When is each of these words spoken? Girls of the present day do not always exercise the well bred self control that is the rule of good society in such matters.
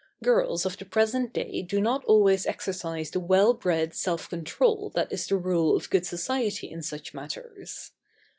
Girls 0.23 0.65
of 0.65 0.77
the 0.79 0.85
present 0.85 1.31
day 1.31 1.61
do 1.61 1.79
not 1.79 2.03
always 2.05 2.47
exercise 2.47 3.11
the 3.11 3.19
well 3.19 3.53
bred 3.53 3.93
self 3.93 4.27
control 4.27 4.89
that 4.95 5.13
is 5.13 5.27
the 5.27 5.37
rule 5.37 5.75
of 5.75 5.91
good 5.91 6.07
society 6.07 6.67
in 6.71 6.81
such 6.81 7.13
matters. 7.13 7.91